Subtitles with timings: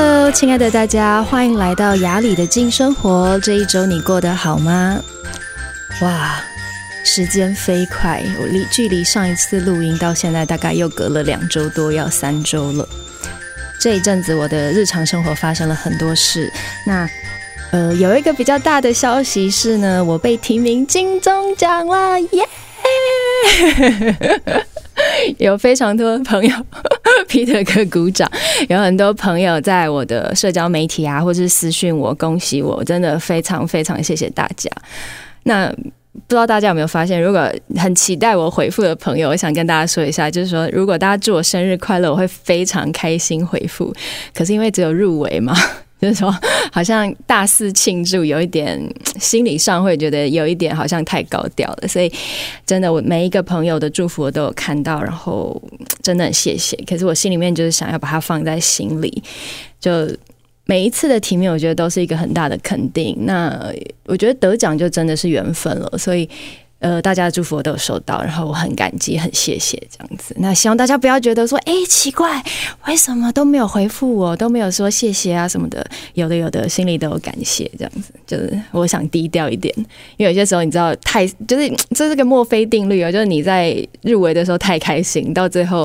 [0.00, 3.36] Hello，亲爱的大家，欢迎来到雅里的静生活。
[3.40, 4.96] 这一周你过得好吗？
[6.02, 6.40] 哇，
[7.02, 12.88] 时间飞快，我离距离上一次录音到现在大概又隔了两周多，要三周了。
[13.80, 16.48] 这一阵子我的日常生活发生了很多事。
[16.86, 17.10] 那
[17.72, 22.48] 呃，有一个比较大的消息是呢，我被提名金钟奖了，耶、
[25.38, 26.54] 有非常多朋友
[27.28, 28.30] Peter 哥鼓掌。
[28.68, 34.70] 有很多朋友在我的社交媒体啊，或是私讯我，恭喜我，真的非常非常谢谢大家。
[35.44, 35.68] 那
[36.12, 43.94] 不知道大家有没有发现，如果很期待我回复的朋友，我想跟大家说一下，就是说，如果大家祝我生日快乐，我会非常开心回复。
[44.34, 45.54] 可是因为只有入围嘛。
[46.00, 46.32] 就是说，
[46.72, 48.80] 好像大肆庆祝，有一点
[49.18, 52.12] 心理上会觉得有一点好像太高调了，所以
[52.64, 55.60] 真的，我每一个朋友的祝福我都有看到，然后
[56.00, 56.76] 真的很谢谢。
[56.86, 59.22] 可是我心里面就是想要把它放在心里，
[59.80, 60.08] 就
[60.66, 63.16] 每一次的提名，我觉得都是一个很大的肯定。
[63.26, 63.72] 那
[64.04, 66.28] 我觉得得奖就真的是缘分了，所以。
[66.80, 70.32] 呃，大家的祝福我都有收到，然后我很感激，很谢谢这样子。
[70.38, 72.40] 那希望大家不要觉得说，哎，奇怪，
[72.86, 75.84] 为什么都没有回复我，都没有说谢谢啊什么的。
[76.14, 78.12] 有的有的，心里都有感谢这样子。
[78.24, 79.74] 就是我想低调一点，
[80.16, 85.84] 因为有些时候你知道，太就是这是个墨菲定律啊，就是你在入围的时候太开心，到最后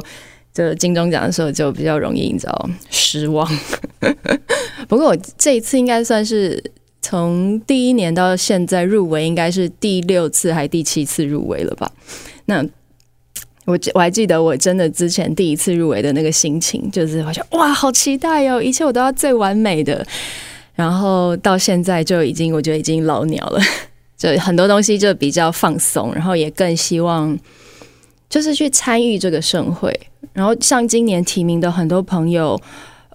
[0.54, 3.50] 就金钟奖的时候就比较容易你知道失望。
[4.88, 6.64] 不过我这一次应该算是。
[7.04, 11.92] 从第一年到现在入围，应该是第六次还第七次入围了吧？
[12.46, 12.66] 那
[13.66, 20.04] 我我还记得我真的之前第一次入围的那个心情，就是好像哇，好期待哦，一切我都要最完美的。
[20.76, 23.62] 然后到现在就已经，我觉得已经老鸟了，
[24.18, 27.38] 就很多东西就比较放松，然后也更希望
[28.30, 29.94] 就是去参与这个盛会。
[30.32, 32.58] 然后像今年提名的很多朋友。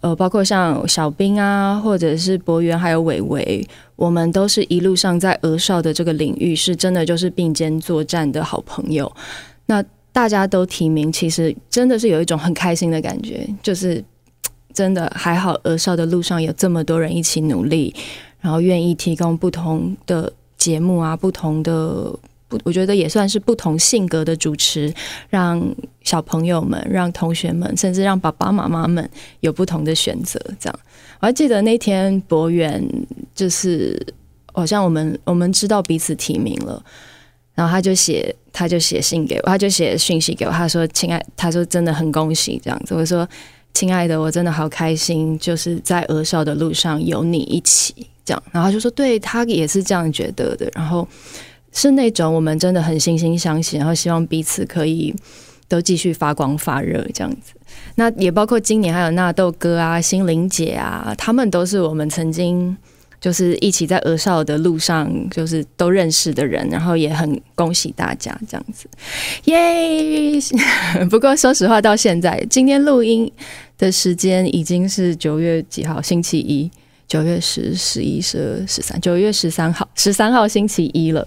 [0.01, 3.67] 呃，包括像小兵啊，或者是博源，还有伟伟，
[3.97, 9.11] 我们都是一路上在鹅少的这个领域，是真的就是并肩作战的好朋友。
[9.67, 9.83] 那
[10.13, 14.03] 大家都提名，其实真的是有一种很开心的感觉，就是
[14.73, 17.95] 真的还好，鹅少的路上有这么多人一起努力，
[18.41, 22.15] 然后愿意提供不同的节目啊，不同的。
[22.49, 24.93] 不，我觉得也算是不同性格的主持，
[25.29, 25.63] 让
[26.03, 29.09] 小朋友们、让同学们，甚至让爸爸妈妈们
[29.41, 30.41] 有不同的选择。
[30.59, 30.81] 这样，
[31.21, 32.83] 我还记得那天博远，
[33.35, 34.01] 就是
[34.55, 36.83] 好像我们我们知道彼此提名了，
[37.55, 43.29] 然后他就写他就写信给我，他就写讯息给我，他说：“亲爱，他说真的很恭喜这样子。”我说
[43.75, 47.95] ：“亲爱的，我真的好开心，就是在儿少的路上有你一起
[48.25, 51.07] 这样。”然后他就说：“对，他也是这样觉得的。”然后。
[51.79, 55.15] 是那种我们真的很惺惺相惜，然后希望彼此可以
[55.69, 57.53] 都继续发光发热这样子。
[57.95, 62.77] 那也包括今年还有纳豆哥啊、心灵姐啊，他们都是我们曾经
[63.21, 68.89] 就是一起在鹅少的路上就是都认识的人，然后也很恭喜大家这样子，
[69.45, 70.41] 耶！
[71.09, 73.31] 不过说实话，到现在今天录音
[73.77, 76.03] 的时间已经是九月几号？
[76.03, 76.69] 星期一。
[77.09, 81.27] 九月十、十一、十二、十三，九月十三号，十三号星期一了。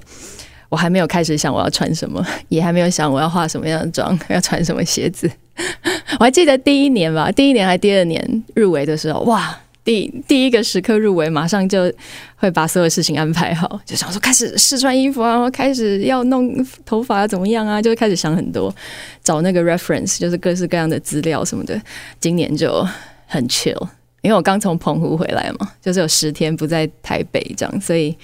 [0.70, 5.30] 我还没有开始想我要穿什么， 也还没有想我要化什么样的妆，要穿什么鞋子。
[6.18, 11.92] 我还记得第一年吧，第一年还第二年入围的时候，哇，第第一个时刻入围，马上就
[12.38, 18.74] 会把所有事情安排好，就想说开始试穿衣服啊，开始要弄头发怎么样啊，就会开始想很多，
[19.24, 21.82] 找那个 reference，就是各式各样的资料什么的。
[22.22, 22.88] 今年就
[23.28, 23.90] 很 chill。
[24.22, 28.16] 因为我刚从澎湖回来嘛，就是有十天不在台北这样，所以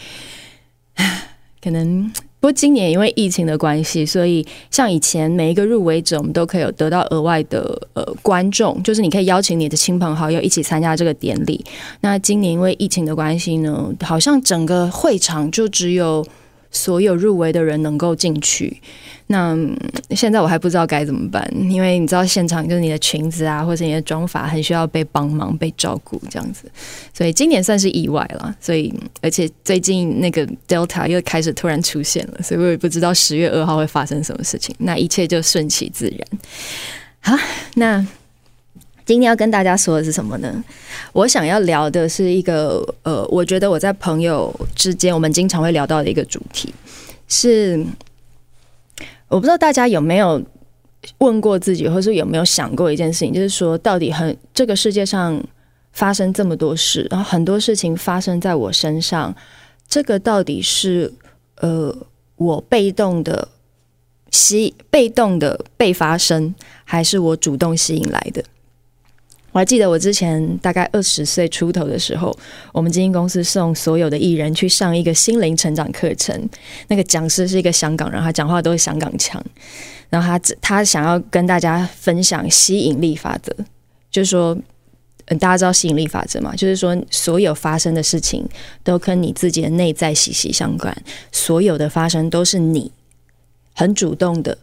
[1.62, 11.66] 可能不过今年因为疫情的关系，所以像以前每一个入围者，我们都可以有得到额外的呃观众，就是你可以邀请你的亲朋好友一起参加这个典礼。
[12.02, 16.24] 那今年因为疫情的关系呢，好像整个会场就只有
[16.78, 18.82] 所有入围的人能够进去。
[19.30, 19.58] 那
[20.12, 26.72] 现在我还不知道该怎么办，因为你知道现场就是你的裙子啊，或者你的妆发很需要被帮忙、被照顾这样子，
[27.14, 28.56] 所以今年算是意外了。
[28.62, 34.74] 所以而且最近那个 Delta 又开始突然出现了，所以我也不知道十月二号会发生什么事情。
[34.80, 36.40] 那一切就顺其自然。
[37.20, 37.38] 好，
[37.76, 38.06] 那
[39.08, 40.64] 今天要跟大家说的是什么呢？
[41.14, 46.72] 我想要聊的是一个呃，我觉得我在朋友之间我们经常会聊到的一个主题
[47.28, 47.84] 是。
[49.30, 50.42] 我不知道大家有没有
[51.18, 55.38] 问过自己，或是有没有想过一件事情，就是说，到底很这个世界上
[55.92, 59.36] 发生这么多事，然后很多事情发生在我身上，
[59.86, 61.14] 这个到底是
[61.58, 61.94] 呃
[62.38, 63.50] 我被动的
[64.32, 66.56] 吸被动的被发生，
[66.86, 68.42] 还是我主动吸引来的？
[69.58, 72.32] 我还记得我之前大概二十岁出头的时候，
[72.72, 76.48] 我们经纪公司送所有的艺人去上一个心灵成长课程。
[76.90, 79.44] 那个讲师是一个香港人，他讲话都是香港腔。
[80.12, 83.52] 然后他他想要跟大家分享吸引力法则，
[84.12, 84.56] 就是说，
[85.26, 86.56] 嗯大家知道吸引力法则吗？
[86.56, 88.48] 就是说，所有发生的事情
[88.84, 90.96] 都跟你自己的内在息息相关，
[91.32, 92.92] 所有的发生都是你
[93.74, 94.56] 很主动的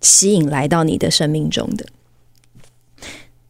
[0.00, 1.84] 吸引来到你的生命中的。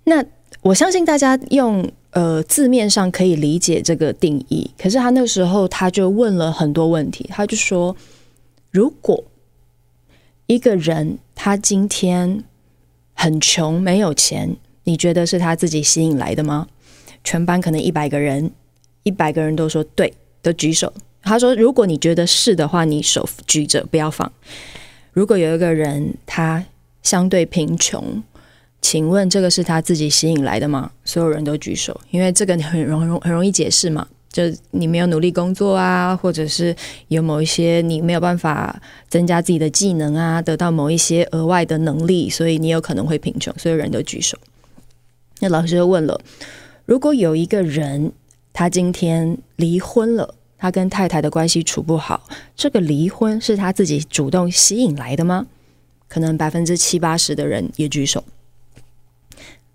[0.03, 0.25] 那
[0.63, 7.97] 我相信大家用呃字面上可以理解这个定义，可是他那时候他就问了很多问题，他就说：
[8.71, 9.25] 如果
[10.47, 12.45] 一个人他今天
[13.13, 16.69] 很穷，没有钱，你觉得是他自己吸引来的吗？
[17.25, 18.53] 全班可能一百个人，
[19.03, 20.93] 一百个人都说对，都举手。
[21.23, 24.31] 他说：如果你觉得是的话，你手举着，不要放。
[25.13, 26.65] 如果有一个人他
[27.03, 28.23] 相对贫穷。
[28.83, 30.91] 请问这个是他自己吸引来的吗？
[31.05, 34.43] 所有人都举手，因为这个很容容很容易解释嘛，就
[34.73, 36.75] 你没有努力工作啊，或者是
[37.09, 43.55] 有某一些你没有办法增加自己的技能啊，得到某一些额外的能力，所以你有可能会贫穷。
[43.57, 44.37] 所有人都举手。
[45.41, 46.21] 那老师就问了：
[46.85, 48.13] 如果有一个人
[48.53, 55.47] 他今天离婚了，他跟太太的关系处不好，这个离婚是他自己主动吸引来的吗？
[56.09, 58.23] 可能百分之七八十的人也举手。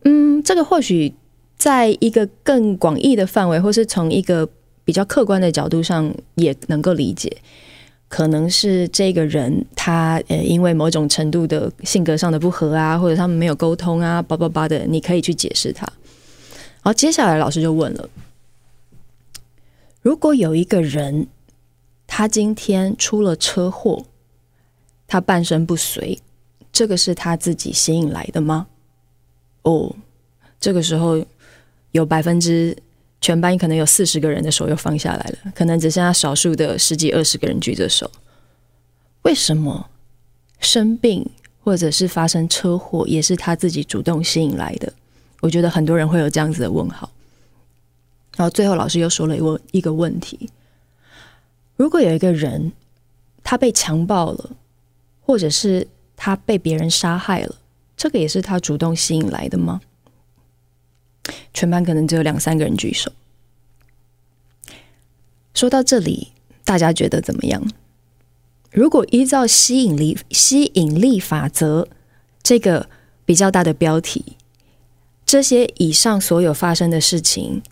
[0.04, 1.14] 嗯，这个或许
[1.58, 4.48] 在一个更广义的范围，或是从一个
[4.86, 7.36] 比较客观的角度上，也能够理解，
[8.08, 15.86] 可能是这个人他呃，因为某种程度的性格上的不合啊，或者他们没有沟通啊，叭叭叭的，你可以去解释他。
[16.82, 18.10] 好，接下来老师就问了：
[20.02, 21.28] 如果有一个人，
[22.06, 24.06] 他今天出了车祸，
[25.06, 26.20] 他半身不遂，
[26.72, 28.68] 这个是他自己吸引来的吗？
[29.68, 29.94] 哦，
[30.62, 31.22] 这个时候
[31.92, 32.76] 有百分之
[33.20, 38.10] 全班可能有四十个人的手又放下来了，可能只剩下少数的十几二十个人举着手。
[39.24, 39.90] 为什么
[40.62, 41.30] 生病
[41.62, 44.94] 或者是发生车祸也是他自己主动吸引来的？
[45.42, 47.12] 我觉得很多人会有这样子的问号。
[48.38, 50.50] 然后最后老师又说了一个一个问题：
[51.76, 52.72] 如果有一个人
[53.44, 54.52] 他被强暴了，
[55.20, 55.86] 或者是
[56.16, 57.56] 他被别人杀害了。
[57.98, 59.82] 这个也是他主动吸引来的吗？
[61.54, 63.12] 全班可能只有两三个人举手。
[65.54, 66.32] 说到这里，
[66.64, 67.68] 大家觉得怎么样？
[68.72, 71.88] 如果依照吸引力吸引力法则
[72.44, 72.88] 这个
[73.26, 74.38] 比较大的标题，
[75.26, 77.64] 这些以上所有发生的事情，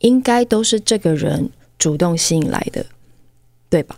[0.00, 2.84] 应该都是这个人主动吸引来的，
[3.70, 3.96] 对吧？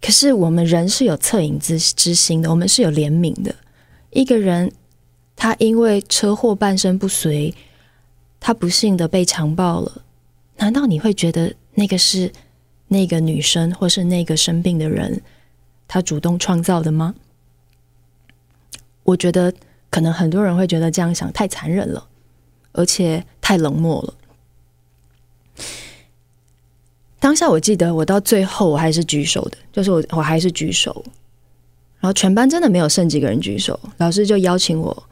[0.00, 3.54] 可是我们人是有恻隐之之心的，我们是有怜悯的。
[4.14, 4.72] 一个人，
[5.34, 7.52] 他因为车祸半身不遂，
[8.38, 10.02] 他不幸的被强暴了。
[10.56, 12.32] 难道你会觉得那个是
[12.86, 15.20] 那个女生，或是那个生病的人，
[15.88, 17.16] 他主动创造的吗？
[19.02, 19.52] 我觉得
[19.90, 22.06] 可能很多人会觉得这样想太残忍了，
[22.70, 24.14] 而且太冷漠了。
[27.18, 31.04] 当下我记得，我到最后我还是举手的，就是我我还是举手。
[32.04, 35.04] 然后全班真的没有剩几个人举手，老师就邀请我。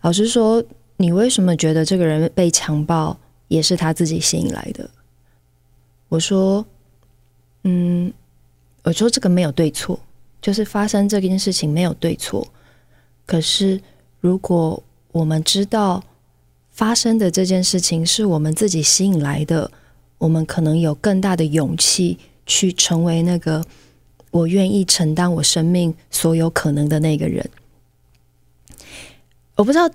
[0.00, 0.64] 老师说
[0.96, 3.14] ：“你为什么觉得这个人被强暴
[3.48, 4.88] 也是他自己吸引来的？”
[6.08, 6.64] 我说
[7.64, 8.10] ：“嗯，
[8.84, 10.00] 我说这个没有对错，
[10.40, 12.48] 就是发生这件事情没有对错。
[13.26, 13.78] 可是
[14.20, 16.02] 如果我们知道
[16.70, 19.70] 发生的这件事情是我们自己吸引来的，
[20.16, 23.62] 我们可能有更大的勇气去成为那个。”
[24.30, 27.48] 我愿意承担我生命所有可能的那个人。
[29.56, 29.90] 我不知道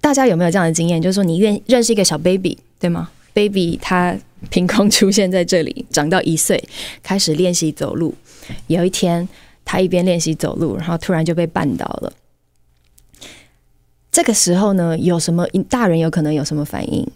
[0.00, 4.16] 大家有没有这样的经验，就是说你愿认识一个小 baby，对吗？baby 他
[4.50, 6.62] 凭空出现在这里，长到一岁，
[7.02, 8.14] 开始练习走路。
[8.68, 9.28] 有一天，
[9.64, 12.12] 他一边练习走路，然后突然就被绊倒了。
[14.12, 17.06] 这个时候呢，有什么大人有可能有什么反应？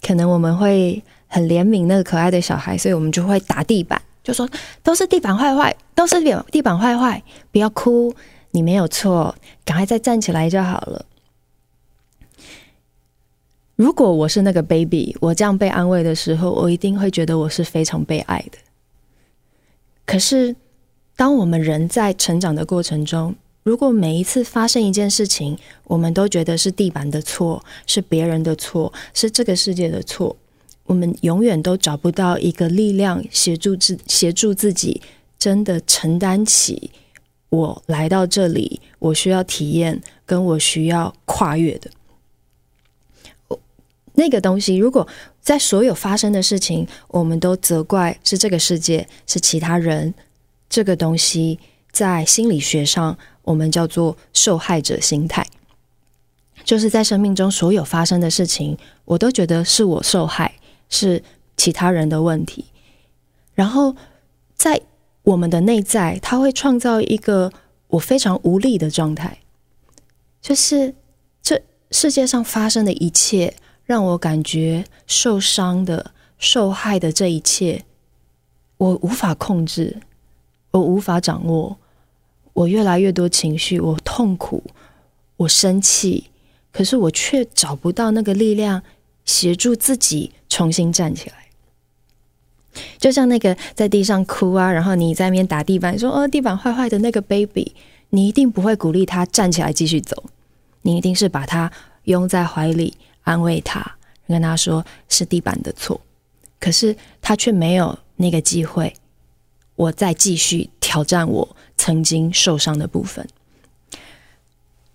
[0.00, 4.00] 可能我们会很怜悯那个可爱的小孩，所以我们就会打地板。
[4.22, 4.48] 就说
[4.82, 8.14] 都是地板坏坏，都是地地板坏坏，不要哭，
[8.52, 11.06] 你没有错，赶快再站起来就好了。
[13.74, 18.58] 如果我是那个 baby，我这样被安慰的时候，我一定会觉得我是非常被爱的。
[20.06, 20.54] 可是，
[21.16, 30.36] 当我们人在成长的过程中，如果每一次发生一件事情，我们都觉得是地板的错，是别人的错，是这个世界的错。
[30.84, 35.00] 我们永远都找不到一个力量协助自协助自己，
[35.38, 36.90] 真的承担起
[37.48, 41.90] 我来到这里，我需要体验，跟我需要跨越的。
[44.14, 45.08] 那个东西，如果
[45.40, 50.12] 在所有发生的事情，我们都责怪是这个世界，是其他人，
[50.68, 51.58] 这个东西
[51.90, 55.46] 在心理学上，我们叫做受害者心态。
[56.62, 60.54] 就是在生命中所有发生的事情，我都觉得是我受害，
[60.92, 61.24] 是
[61.56, 62.66] 其他人的问题。
[63.54, 63.96] 然后
[64.54, 64.80] 在
[65.24, 67.52] 我们的内在，它会创造一个
[67.88, 69.38] 我非常无力的状态，
[70.40, 70.94] 就是
[71.42, 77.84] 这世界上发生的一切，让我感觉受伤的、受害的这一切，
[78.76, 80.00] 我无法控制，
[80.70, 81.76] 我无法掌握，
[82.52, 84.62] 我越来越多情绪，我痛苦，
[85.36, 86.30] 我生气。
[86.72, 88.82] 可是我却找不到那个力量
[89.26, 91.36] 协助自己重新站起来，
[92.98, 97.72] 就像那个在地上哭啊，然后你在那边打地板说：“哦，地板坏坏的那个 baby”，
[98.10, 100.22] 你一定不会鼓励他站起来继续走，
[100.82, 101.72] 你一定是把他
[102.04, 102.92] 拥在怀里
[103.22, 103.96] 安慰他，
[104.28, 105.98] 跟他说是地板的错。
[106.60, 108.92] 可是他却没有那个机会，
[109.74, 113.26] 我再继续挑战我曾经受伤的部分。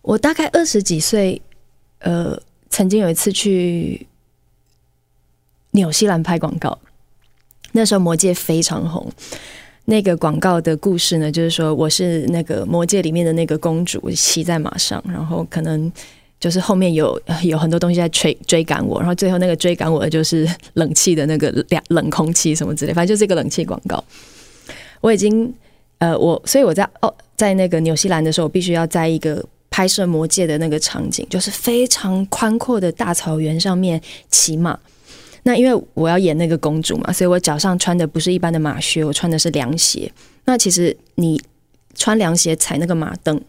[0.04, 1.42] 我大概二十几岁。
[2.02, 4.06] 呃，曾经有一次去
[5.78, 6.78] 纽西兰拍广告，
[7.72, 9.10] 那时候魔戒非常红。
[9.86, 15.90] 那个广告的故事呢，就是说我是那个魔戒里面的那个公主，骑在马上，然后可能
[16.40, 24.04] 就是后面有 有很多东西在追追赶我，然后最后那个追赶我的就是冷气的那个凉冷空气什么之类，反正就是一个冷气广告。
[25.00, 25.54] 我已经
[26.00, 29.46] 呃，我所以我在哦，在那个纽西兰的时候，我必须要在一个。
[29.70, 34.80] 拍摄魔戒的那个场景，就是非常宽阔的大草原上面骑马。
[35.48, 40.12] 那因为我要演那个公主嘛，所以我脚上穿的不是一般的马靴，我穿的是凉鞋。
[40.44, 41.42] 那其实你
[41.96, 43.39] 穿凉鞋踩那个马鐙，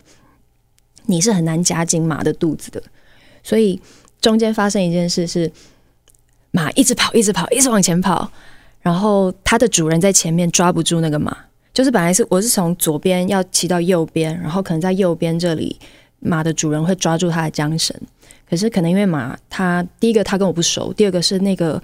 [1.06, 2.80] 你是很难夹紧马的肚子的。
[3.42, 3.80] 所以
[4.20, 5.50] 中间发生一件事是，
[6.52, 8.30] 马一直跑，一直跑，一直往前跑，
[8.80, 11.36] 然后它的主人在前面抓不住那个马。
[11.74, 15.76] 就是本来是我是从左边要骑到右边，然后可能在右边这里。
[16.20, 17.96] 马的主人会抓住他的缰绳，
[18.48, 21.82] 可是可能因为马，他第一个他跟我不熟，第二个是那个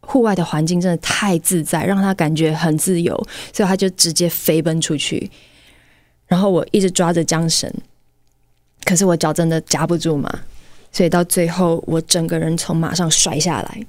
[0.00, 3.14] 户外的环境真的太自在，让他感觉很自由，
[3.52, 5.30] 所以他就直接飞奔出去。
[6.26, 7.72] 然后我一直抓着缰绳，
[8.84, 10.40] 可是我脚真的夹不住马，
[10.90, 13.86] 所以到最后我整个人从马上摔下来。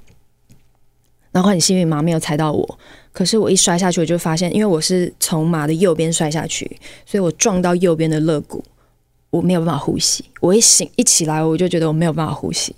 [1.31, 2.79] 然后很幸运马没有踩到我，
[3.11, 8.63] 可是我一摔下去，我就发现，因为我是从马的右边摔下去，所以我撞到右边的肋骨。
[9.29, 12.73] 我没有办法呼吸，我一醒一起来，我就觉得我没有办法呼吸。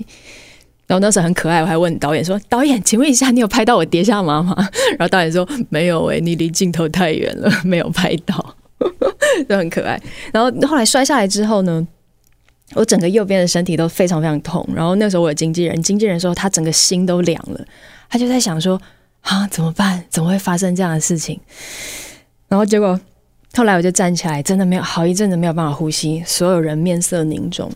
[0.88, 4.56] 然后那时候很可爱，我还问导演说：“导演，请问一下，你有拍到我跌下马吗？”
[4.98, 8.56] 然后导演说：“没有诶，你离镜头太远了，没有拍到。
[9.48, 10.02] ”就很可爱。
[10.34, 11.88] 然后后来摔下来之后呢，
[12.74, 14.68] 我整个右边的身体都非常非常痛。
[14.74, 17.64] 然后那时候我的经纪人，经纪人说他整个心都凉了，
[18.10, 18.82] 他就在想说
[19.22, 20.04] ：“啊，怎么办？
[20.10, 21.40] 怎么会发生这样的事情？”
[22.50, 23.00] 然后结果。
[23.56, 27.72] 后来我就站起来，真的没有好一阵子没有办法呼吸，所有人面色凝重。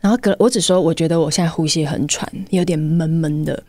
[0.00, 3.62] 然后隔我只说，我觉得我现在呼吸很喘，有点闷闷的。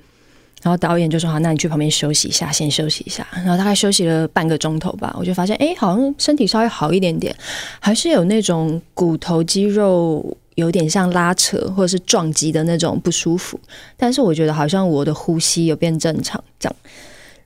[0.62, 7.36] 然后导演就说：“好，那你去旁边休息一下，先休息一下。”然后大概休息了半个钟头吧，我就发现，哎，好像身体稍微好一点点，
[7.80, 13.60] 还是有那种骨头肌肉有点像拉扯或者是撞击的那种不舒服。
[13.96, 16.76] 但是我觉得好像我的呼吸有变正常，这样。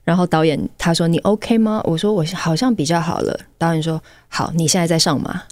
[0.04, 5.42] 然后导演他说：“你 OK 吗？”我说：“我好像比较好了。”导演说：“好，你现在在上马。”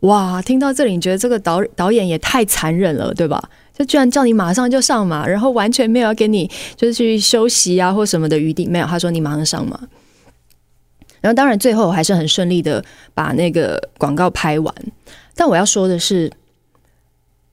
[0.00, 3.42] 哇，听到这里，你觉得这个导导演也太残忍了，对吧？
[3.72, 8.86] 就居然叫你马上就上马，然后完全没有要给你就是去休息啊或什么的余地，没有。
[8.86, 9.80] 他说：“你马上上马。”
[11.20, 12.84] 然后当然最后我还是很顺利的
[13.14, 14.74] 把那个广告拍完。
[15.34, 16.30] 但我要说的是。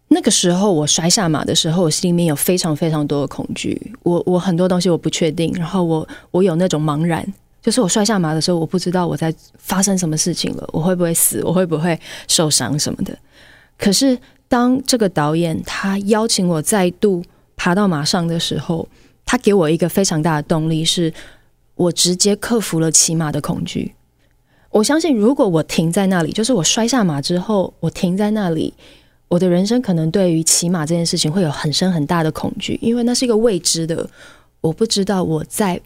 [0.10, 3.92] 那个时候我摔下马的时候，我心里面有非常非常多的恐惧。
[4.04, 7.26] 我我很多东西我不确定，然后我我有那种茫然，
[7.64, 13.18] 就是我摔下马的时候，我不知道我在发生什么事情了，我会不会死，我会不会受伤什么的。
[13.76, 14.16] 可是
[14.48, 17.24] 当这个导演他邀请我再度
[17.56, 18.88] 爬到马上的时候，
[19.26, 21.12] 他给我一个非常大的动力，是
[21.74, 23.96] 我直接克服了骑马的恐惧。
[24.70, 28.76] 我相信，如果我停在那里，就是我摔下马之后，我停在那里。
[29.34, 34.08] 我的人生可能对于骑马这件事情会有很深很大的恐惧，因为那是一个未知的，
[34.62, 35.82] 我不知道我在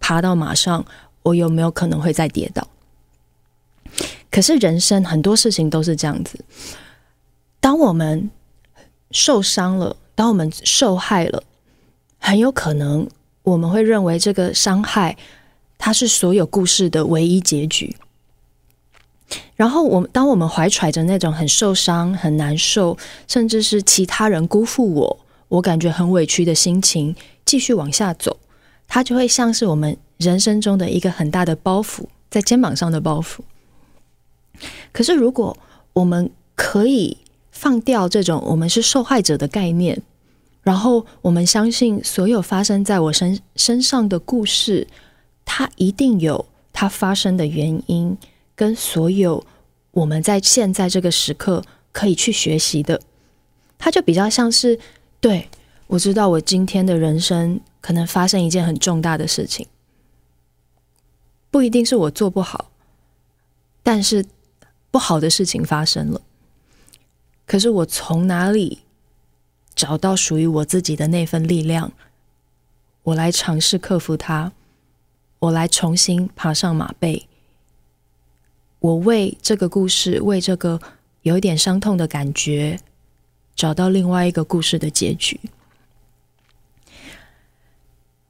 [0.00, 0.84] 爬到马上，
[1.22, 2.66] 我有没有可能会再跌倒。
[4.32, 6.44] 可是人生很多事情都是这样子，
[7.60, 8.28] 当我们
[9.12, 11.44] 受伤了，当我们受害了，
[12.18, 13.08] 很有可能
[13.44, 15.16] 我们会认为这个伤害
[15.78, 17.94] 它是所有故事的唯一结局。
[19.56, 28.38] 然后我们当我们怀揣着那种很受伤、很难受，甚至是其他人辜负我，我感觉很委屈的心情继续往下走，
[28.86, 33.40] 它就会像是我们人生中的一个很大的包袱，在肩膀上的包袱。
[34.92, 35.56] 可是，如果
[35.92, 37.18] 我们可以
[37.52, 40.00] 放掉这种我们是受害者的概念，
[40.62, 44.88] 然后我们相信所有发生在我身身上的故事，
[45.44, 48.16] 它一定有它发生的原因，
[48.58, 49.46] 跟所有
[49.92, 51.62] 我们在现在这个时刻
[51.92, 53.00] 可以去学习的，
[53.78, 54.80] 它就比较像是，
[55.20, 55.48] 对，
[55.86, 59.68] 我知道我今天的人生可能发生一件很重大的事情，
[61.52, 62.72] 不一定是我做不好，
[63.84, 64.26] 但是。
[64.90, 66.22] 不好的事情发生了，
[67.46, 68.78] 可是我从哪里
[69.74, 71.92] 找到属于我自己的那份力量？
[73.02, 74.50] 我来尝试克服它，
[75.40, 77.27] 我来重新爬上马背。
[78.80, 80.80] 我为这个故事，为这个
[81.22, 82.78] 有一点伤痛的感觉，
[83.56, 85.40] 找到另外一个故事的结局。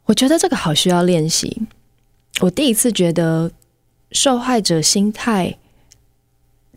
[0.06, 1.62] 我觉得这个好需要练习。
[2.40, 3.50] 我第一次觉得
[4.12, 5.58] 受害者心态。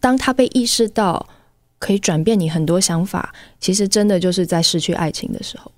[0.01, 1.29] 当他被意识到
[1.77, 5.71] 可以转变你很多想法，其实真的就是在失去爱情的时候。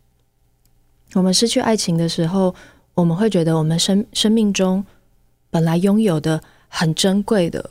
[1.13, 2.55] 我们失去爱情的时候，
[2.93, 4.83] 我们会觉得我们生生命中
[5.49, 7.69] 本来拥有的很珍贵的，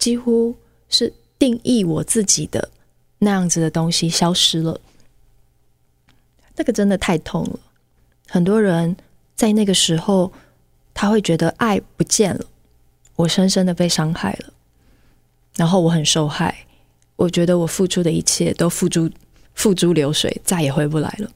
[0.00, 0.56] 几乎
[0.88, 2.70] 是定义我自己的
[3.18, 4.80] 那样子的东西消失了。
[6.56, 7.60] 这个真的太痛了。
[8.26, 8.96] 很多人
[9.36, 10.32] 在那个时候，
[10.92, 12.44] 他会觉得爱不见了，
[13.16, 14.52] 我深深的被伤害了。
[15.56, 16.66] 然后我很受害，
[17.16, 19.10] 我觉得我付出的一切都付诸
[19.54, 21.30] 付诸流水，再也回不来了。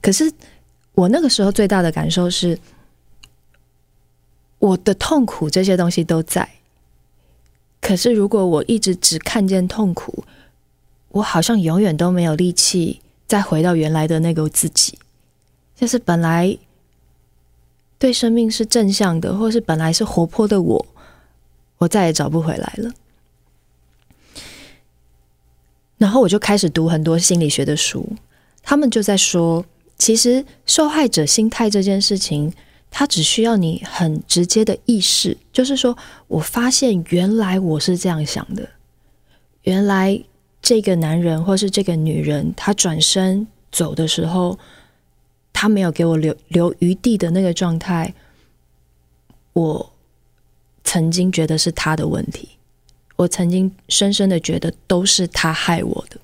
[0.00, 0.32] 可是
[0.92, 2.58] 我那个时候最大的感受是，
[4.58, 6.48] 我的痛苦这些东西都在。
[7.84, 10.24] 可是如果我一直只看见痛苦，
[11.10, 14.98] 我好像永远都没有力气再回到原来的那个自己，
[15.76, 16.56] 就是本来
[17.98, 20.86] 对生命是正向的，或是本来是活泼的我。
[21.76, 22.90] 我再也找不回来了。
[25.98, 28.08] 然后我就开始读很多心理学的书，
[28.62, 29.62] 他们就在说，
[29.98, 32.50] 其实受害者心态这件事情，
[32.96, 38.68] 它只需要你很直接的意识，就是说我发现原来我是这样想的，
[39.62, 40.22] 原来
[40.62, 44.56] 这个男人或是这个女人，他转身走的时候，
[45.52, 48.14] 他没有给我留留余地的那个状态，
[49.54, 49.90] 我。
[50.86, 52.46] 曾经觉得是他的问题，
[53.16, 56.20] 我曾经深深的觉得都是他害我的。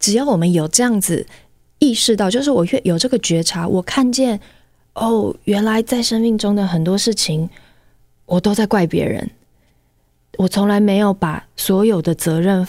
[0.00, 1.26] 只要我们有这样子
[1.78, 4.40] 意识到，就是我越有这个觉察，我看见
[4.94, 7.48] 哦，原来在生命中的很多事情，
[8.26, 9.30] 我都在怪别人，
[10.38, 12.66] 我从来没有把所有的责任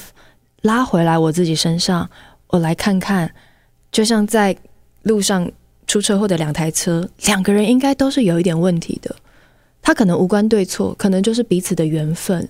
[0.61, 2.09] 拉回来我自己身上。
[2.47, 3.33] 我来看看，
[3.91, 4.55] 就像在
[5.03, 5.51] 路上
[5.87, 9.15] 出车祸的两台车，两个人应该都是有一点问题的。
[9.81, 12.47] 他可能无关对错，可能就是彼此的缘分。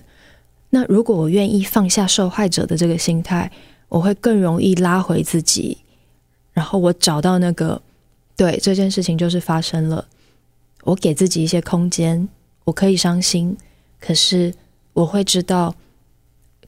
[0.70, 3.50] 那如果我愿意放下受害者的这个心态，
[3.88, 5.78] 我会更容易拉回自己，
[6.52, 7.80] 然后我找到那个，
[8.36, 10.06] 对，这件事情就是发生了，
[10.82, 12.28] 我给自己一些空间，
[12.64, 13.56] 我可以伤心，
[13.98, 14.54] 可是
[14.92, 15.74] 我会知道，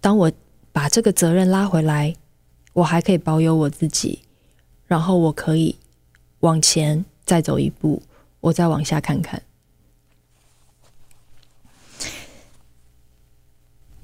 [0.00, 0.32] 当我
[0.72, 2.14] 把这个责任拉回来，
[2.72, 4.22] 我还可以保有我自己，
[4.86, 5.76] 然后我可以
[6.40, 8.02] 往前再走一步，
[8.40, 9.42] 我再往下看看。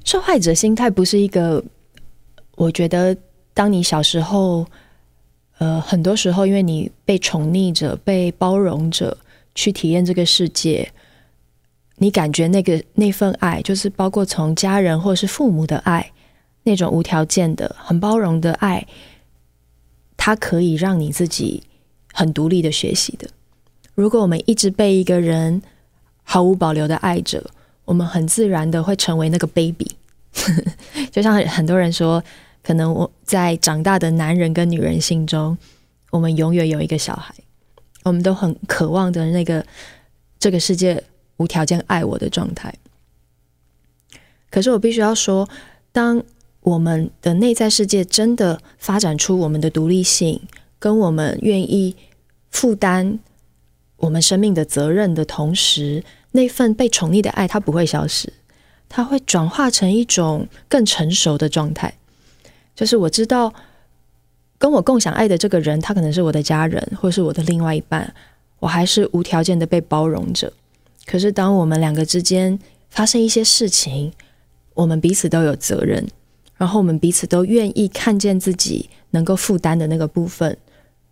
[0.05, 1.64] 受害者心态不是一个，
[2.57, 3.16] 我觉得，
[3.55, 4.66] 当你小时候，
[5.64, 9.16] 呃，很多时候因为你被宠溺着、被包容着
[9.55, 10.92] 去体验这个世界，
[11.96, 16.12] 你感觉那个那份爱，就是包括从家人或是父母的爱，
[16.64, 18.87] 那种无条件的、很包容的爱，
[20.18, 21.62] 它可以让你自己
[22.12, 23.27] 很独立的学习的。
[23.94, 25.62] 如果我们一直被一个人
[26.24, 27.42] 毫无保留的爱着，
[27.87, 29.90] 我们很自然的会成为那个 baby，
[31.11, 32.22] 就像很多人说，
[32.64, 35.57] 可能我在长大的男人跟女人心中，
[36.11, 37.35] 我们永远有一个小孩，
[38.05, 39.64] 我们都很渴望的那个
[40.38, 41.05] 这个世界
[41.37, 42.74] 无条件爱我的状态。
[44.50, 45.46] 可是我必须要说，
[45.92, 46.22] 当
[46.61, 50.40] 我们的内在世界真的发展出我们的独立性，
[50.79, 51.94] 跟我们愿意
[52.50, 53.18] 负担
[53.98, 58.33] 我们生命的责任的同时，那份被宠溺的爱，它不会消失，
[58.88, 61.92] 它会转化成一种更成熟的状态。
[62.75, 63.53] 就是我知道，
[64.59, 68.15] 跟我共享爱的这个人，他可能是我的家人，或是我的另外一半，
[68.59, 70.53] 我还是无条件的被包容着。
[71.07, 72.59] 可是，当我们两个之间
[72.91, 74.13] 发生一些事情，
[74.73, 76.05] 我们彼此都有责任，
[76.57, 80.57] 然后我们彼此都愿意看见自己能够负担的那个部分，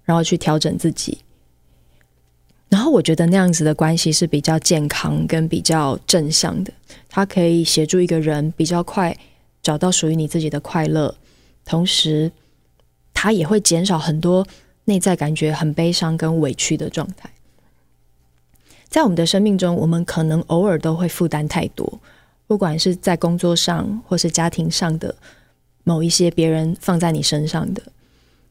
[0.04, 1.18] 然后去调整自己。
[2.70, 6.72] 然后我觉得那样子的关系是比较健康跟比较正向的，
[7.08, 9.14] 它可以协助一个人比较快
[9.62, 11.14] 找到属于你自己的快乐，
[11.64, 12.30] 同时
[13.12, 14.46] 它也会减少很多
[14.84, 17.30] 内在感觉很悲伤跟委屈的状态。
[18.88, 22.00] 在我们的生命中，我们可能偶尔都会负担太多。
[22.46, 25.14] 不管是在工作上，或是家庭上的
[25.84, 27.82] 某一些别人放在你身上的，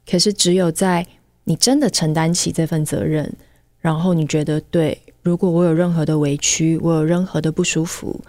[0.09, 1.05] 可是只有在
[1.43, 3.31] 你真的承担起这份责任，
[3.79, 8.19] 然后你觉得对，如果我有任何的委屈，我有任何的不舒服，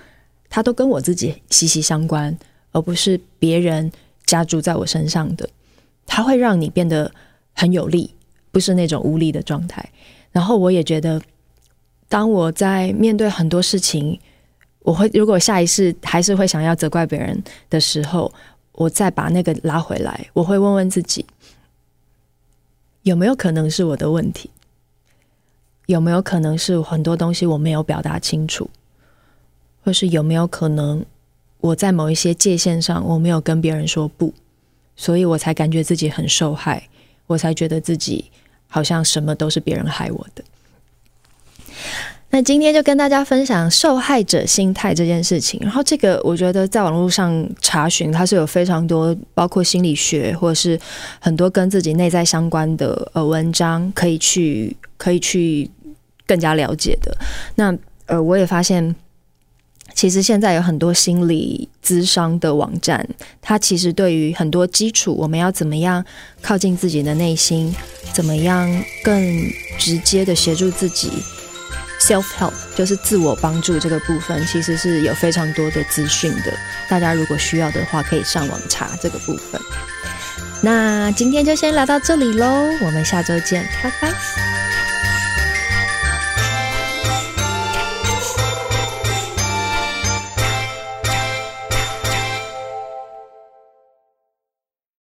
[0.50, 2.36] 它都跟我自己息息相关，
[2.72, 3.90] 而不是别人
[4.32, 5.46] 加注在我身上的，
[6.06, 7.12] 它会让你变得
[7.52, 8.14] 很有力，
[8.50, 9.86] 不是那种无力的状态。
[10.30, 11.20] 然后我也觉得，
[12.08, 14.18] 当我在面对很多事情。
[14.84, 17.40] 我会，如果下一次还是会想要责怪别人
[17.70, 18.32] 的时候，
[18.72, 20.26] 我再把那个拉回来。
[20.32, 21.24] 我会问问自己，
[23.02, 24.50] 有没有可能是我的问题？
[25.86, 28.68] 有没有可能是很多东西我没有表达清楚？
[29.84, 31.04] 或是有没有可能
[31.62, 34.34] 我在某一些界限上我没有跟别人说不，
[34.96, 36.88] 所以我才感觉自己很受害，
[37.28, 38.30] 我才觉得自己
[38.66, 40.44] 好像什么都是别人害我的。
[42.30, 45.60] 那今天就跟大家分享受害者心态这件事情。
[45.62, 50.80] 然后这个我觉得在网络上查询，它是有非常多包括心理学或者是
[51.20, 55.70] 很多跟自己内在相关的呃文章可以去可以去
[56.26, 57.14] 更加了解的。
[57.54, 58.94] 那呃我也发现，
[59.94, 63.06] 其实现在有很多心理咨商的网站，
[63.40, 66.04] 它其实对于很多基础，我们要怎么样
[66.40, 67.74] 靠近自己的内心，
[68.12, 68.68] 怎么样
[69.02, 71.10] 更直接的协助自己。
[72.00, 76.52] Self help 就是自我帮助这个部分，其实是有非常多的资讯的。
[76.88, 79.60] 大家如果需要的话，可以上网查这个部分。
[80.62, 84.12] 那今天就先聊到这里喽，我们下周见，拜拜。